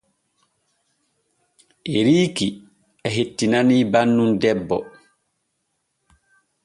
Eriki 1.97 2.47
e 3.07 3.09
hettinanii 3.15 3.83
bannun 3.93 4.31
debbo. 4.41 4.77